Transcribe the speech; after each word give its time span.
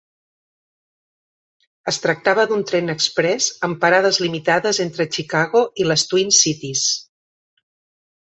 Es 1.91 1.99
tractava 2.05 2.45
d'un 2.51 2.63
tren 2.71 2.93
exprès 2.93 3.49
amb 3.69 3.77
parades 3.83 4.19
limitades 4.23 4.81
entre 4.87 5.07
Chicago 5.17 5.63
i 5.83 5.87
les 5.91 6.07
Twin 6.15 6.33
Cities. 6.39 6.87